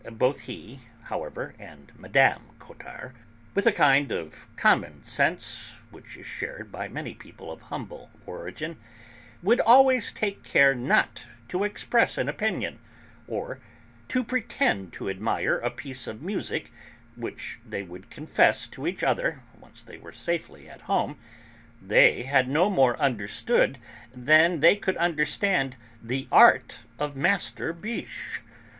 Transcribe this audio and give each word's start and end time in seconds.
Both 0.11 0.41
he, 0.49 0.79
however, 1.03 1.53
and 1.59 1.91
Mme. 1.95 2.41
Cottard, 2.57 3.11
with 3.53 3.67
a 3.67 3.71
kind 3.71 4.11
of 4.11 4.47
common 4.55 5.03
sense 5.03 5.73
which 5.91 6.17
is 6.17 6.25
shared 6.25 6.71
by 6.71 6.87
many 6.87 7.13
people 7.13 7.51
of 7.51 7.61
humble 7.61 8.09
origin, 8.25 8.77
would 9.43 9.59
always 9.61 10.11
take 10.11 10.41
care 10.43 10.73
not 10.73 11.25
to 11.49 11.63
express 11.63 12.17
an 12.17 12.27
opinion, 12.27 12.79
or 13.27 13.59
to 14.07 14.23
pretend 14.23 14.91
to 14.93 15.07
admire 15.07 15.59
a 15.59 15.69
piece 15.69 16.07
of 16.07 16.19
music 16.23 16.71
which 17.15 17.59
they 17.63 17.83
would 17.83 18.09
confess 18.09 18.65
to 18.65 18.87
each 18.87 19.03
other, 19.03 19.41
once 19.59 19.83
they 19.83 19.99
were 19.99 20.11
safely 20.11 20.67
at 20.67 20.81
home, 20.89 21.19
that 21.79 21.87
they 21.89 22.43
no 22.47 22.71
more 22.71 22.97
understood 22.99 23.77
than 24.15 24.61
they 24.61 24.75
could 24.75 24.97
understand 24.97 25.75
the 26.01 26.27
art 26.31 26.77
of 26.97 27.15
'Master' 27.15 27.71
Biche. 27.71 28.41